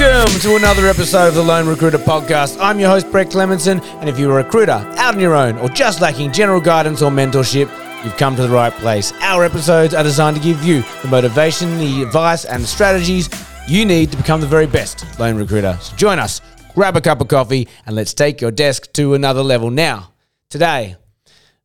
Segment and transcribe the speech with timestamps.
[0.00, 2.56] to another episode of the Lone Recruiter Podcast.
[2.58, 5.68] I'm your host, Brett Clemenson, and if you're a recruiter out on your own or
[5.68, 7.68] just lacking general guidance or mentorship,
[8.02, 9.12] you've come to the right place.
[9.20, 13.28] Our episodes are designed to give you the motivation, the advice, and the strategies
[13.68, 15.76] you need to become the very best Lone Recruiter.
[15.82, 16.40] So join us,
[16.74, 19.68] grab a cup of coffee, and let's take your desk to another level.
[19.68, 20.14] Now,
[20.48, 20.96] today,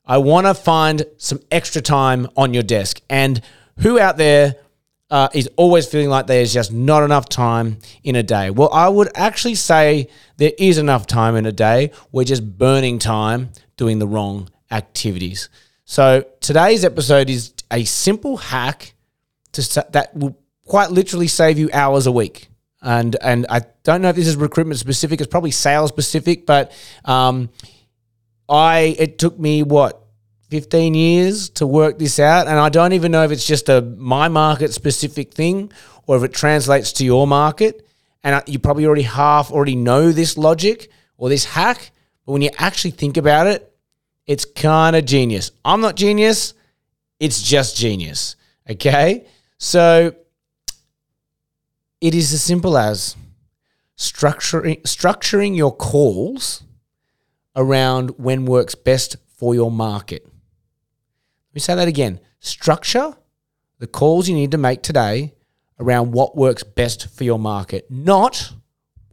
[0.05, 2.99] I want to find some extra time on your desk.
[3.09, 3.39] And
[3.79, 4.55] who out there
[5.09, 8.49] uh, is always feeling like there's just not enough time in a day.
[8.49, 11.91] Well, I would actually say there is enough time in a day.
[12.11, 15.49] We're just burning time doing the wrong activities.
[15.85, 18.93] So today's episode is a simple hack
[19.53, 22.49] to that will quite literally save you hours a week.
[22.81, 25.21] And and I don't know if this is recruitment specific.
[25.21, 26.71] It's probably sales specific, but
[27.03, 27.49] um,
[28.49, 30.04] I it took me what
[30.55, 32.47] 15 years to work this out.
[32.47, 35.69] And I don't even know if it's just a my market specific thing
[36.07, 37.85] or if it translates to your market.
[38.23, 41.91] And uh, you probably already half already know this logic or this hack.
[42.25, 43.69] But when you actually think about it,
[44.25, 45.51] it's kind of genius.
[45.65, 46.53] I'm not genius,
[47.19, 48.37] it's just genius.
[48.69, 49.27] Okay.
[49.57, 50.15] So
[51.99, 53.17] it is as simple as
[53.97, 56.63] structuring, structuring your calls
[57.57, 60.25] around when works best for your market
[61.55, 62.19] me say that again.
[62.39, 63.15] Structure
[63.79, 65.33] the calls you need to make today
[65.79, 68.53] around what works best for your market, not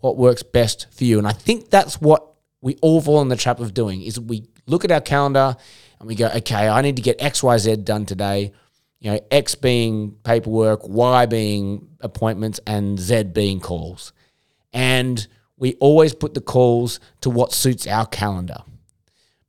[0.01, 1.19] what works best for you.
[1.19, 2.27] And I think that's what
[2.61, 5.57] we all fall in the trap of doing is we look at our calendar
[5.99, 8.53] and we go, okay, I need to get X, Y, Z done today.
[9.01, 14.13] You know, X being paperwork, Y being appointments, and Z being calls.
[14.73, 18.63] And we always put the calls to what suits our calendar.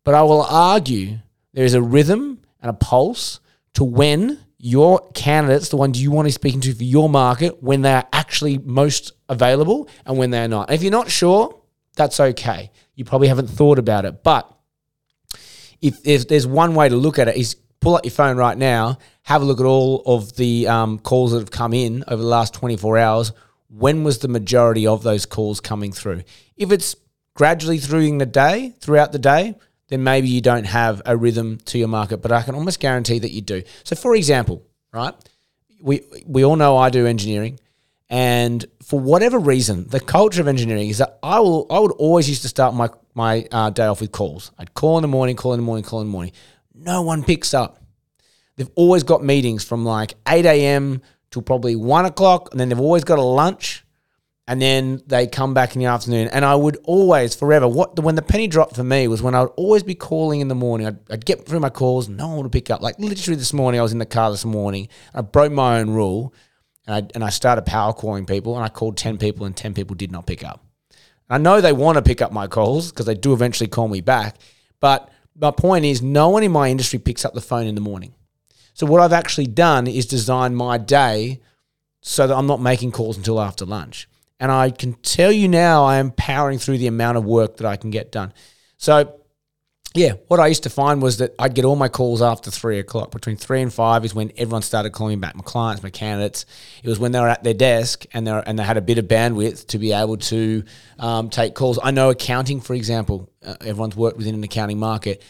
[0.03, 1.19] But I will argue
[1.53, 3.39] there is a rhythm and a pulse
[3.75, 7.61] to when your candidates, the ones you want to be speaking to for your market,
[7.61, 10.69] when they're actually most available and when they're not.
[10.69, 11.61] And if you're not sure,
[11.95, 12.71] that's okay.
[12.95, 14.23] You probably haven't thought about it.
[14.23, 14.49] But
[15.81, 18.57] if there's, there's one way to look at it is pull up your phone right
[18.57, 22.21] now, have a look at all of the um, calls that have come in over
[22.21, 23.33] the last 24 hours.
[23.67, 26.23] When was the majority of those calls coming through?
[26.55, 26.95] If it's
[27.35, 29.55] gradually through the day, throughout the day,
[29.93, 32.17] then maybe you don't have a rhythm to your market.
[32.17, 33.61] But I can almost guarantee that you do.
[33.83, 35.13] So, for example, right,
[35.79, 37.59] we we all know I do engineering,
[38.09, 42.27] and for whatever reason, the culture of engineering is that I will I would always
[42.27, 44.51] used to start my my uh, day off with calls.
[44.57, 46.33] I'd call in the morning, call in the morning, call in the morning.
[46.73, 47.79] No one picks up.
[48.55, 51.03] They've always got meetings from like eight a.m.
[51.29, 53.85] till probably one o'clock, and then they've always got a lunch
[54.47, 56.27] and then they come back in the afternoon.
[56.27, 59.41] And I would always, forever, what when the penny dropped for me was when I
[59.41, 60.87] would always be calling in the morning.
[60.87, 62.81] I'd, I'd get through my calls, no one would pick up.
[62.81, 64.89] Like literally this morning, I was in the car this morning.
[65.13, 66.33] I broke my own rule,
[66.85, 69.73] and I, and I started power calling people, and I called ten people, and ten
[69.73, 70.65] people did not pick up.
[71.29, 74.01] I know they want to pick up my calls because they do eventually call me
[74.01, 74.35] back,
[74.81, 77.81] but my point is, no one in my industry picks up the phone in the
[77.81, 78.13] morning.
[78.73, 81.41] So what I've actually done is design my day
[82.01, 84.07] so that I'm not making calls until after lunch.
[84.39, 87.67] And I can tell you now, I am powering through the amount of work that
[87.67, 88.33] I can get done.
[88.77, 89.19] So,
[89.95, 92.79] yeah, what I used to find was that I'd get all my calls after three
[92.79, 93.11] o'clock.
[93.11, 95.35] Between three and five is when everyone started calling me back.
[95.35, 96.47] My clients, my candidates.
[96.83, 98.97] It was when they were at their desk and they and they had a bit
[98.97, 100.63] of bandwidth to be able to
[100.97, 101.77] um, take calls.
[101.81, 103.29] I know accounting, for example.
[103.45, 105.21] Uh, everyone's worked within an accounting market.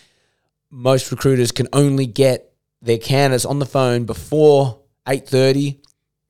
[0.71, 5.81] Most recruiters can only get their candidates on the phone before eight thirty,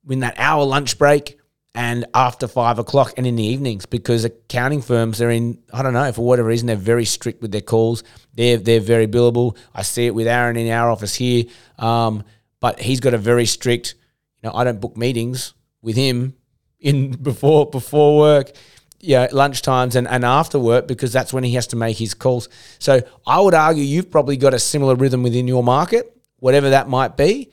[0.03, 1.37] when that hour lunch break
[1.75, 5.93] and after five o'clock and in the evenings because accounting firms are in I don't
[5.93, 8.03] know for whatever reason they're very strict with their calls.
[8.33, 9.57] They're they're very billable.
[9.73, 11.45] I see it with Aaron in our office here,
[11.79, 12.23] um,
[12.59, 13.95] but he's got a very strict.
[14.41, 16.35] You know, I don't book meetings with him
[16.79, 18.51] in before before work.
[18.99, 22.13] Yeah, lunch times and, and after work because that's when he has to make his
[22.13, 22.47] calls.
[22.79, 26.87] So I would argue you've probably got a similar rhythm within your market, whatever that
[26.87, 27.51] might be.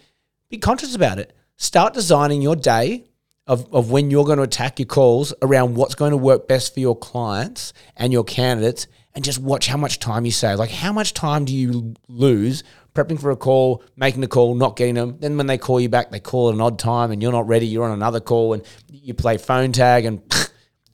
[0.49, 1.33] Be conscious about it.
[1.57, 3.10] Start designing your day
[3.51, 6.73] of, of when you're going to attack your calls around what's going to work best
[6.73, 10.57] for your clients and your candidates and just watch how much time you save.
[10.57, 12.63] Like, how much time do you lose
[12.95, 15.17] prepping for a call, making the call, not getting them?
[15.19, 17.49] Then when they call you back, they call at an odd time and you're not
[17.49, 20.23] ready, you're on another call and you play phone tag and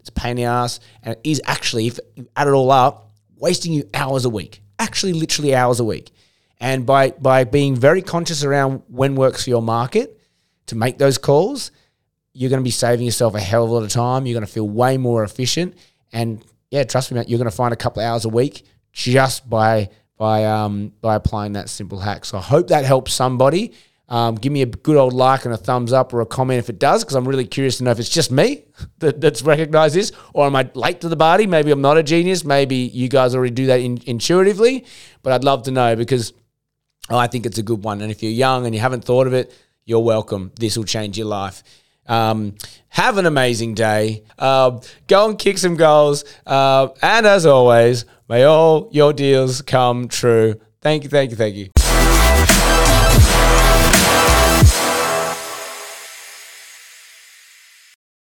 [0.01, 0.81] it's a pain in the ass.
[1.03, 4.63] And it is actually, if you add it all up, wasting you hours a week,
[4.79, 6.11] actually, literally hours a week.
[6.59, 10.19] And by, by being very conscious around when works for your market
[10.69, 11.71] to make those calls,
[12.37, 14.27] you're going to be saving yourself a hell of a lot of time.
[14.27, 15.77] You're going to feel way more efficient.
[16.13, 19.49] And yeah, trust me, you're going to find a couple of hours a week just
[19.49, 19.89] by
[20.19, 22.25] by um, by applying that simple hack.
[22.25, 23.73] So I hope that helps somebody.
[24.09, 26.71] Um, give me a good old like and a thumbs up or a comment if
[26.71, 28.65] it does, because I'm really curious to know if it's just me
[28.99, 31.47] that, that's recognized this, or am I late to the party?
[31.47, 32.45] Maybe I'm not a genius.
[32.45, 34.85] Maybe you guys already do that in, intuitively,
[35.23, 36.35] but I'd love to know because
[37.11, 38.01] I think it's a good one.
[38.01, 39.53] And if you're young and you haven't thought of it,
[39.85, 40.53] you're welcome.
[40.59, 41.63] This will change your life.
[42.09, 42.55] Um,
[42.89, 44.23] have an amazing day.
[44.39, 46.25] Uh, go and kick some goals.
[46.47, 50.61] Uh, and as always, may all your deals come true.
[50.81, 51.76] Thank you, thank you, thank you.